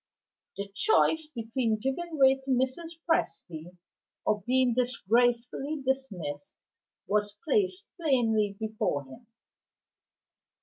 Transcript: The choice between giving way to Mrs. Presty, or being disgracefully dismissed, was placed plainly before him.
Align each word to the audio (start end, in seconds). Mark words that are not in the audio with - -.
The 0.57 0.67
choice 0.73 1.27
between 1.35 1.77
giving 1.77 2.17
way 2.17 2.39
to 2.39 2.49
Mrs. 2.49 2.97
Presty, 3.07 3.77
or 4.25 4.41
being 4.47 4.73
disgracefully 4.73 5.83
dismissed, 5.85 6.57
was 7.05 7.37
placed 7.47 7.85
plainly 7.99 8.57
before 8.59 9.03
him. 9.05 9.27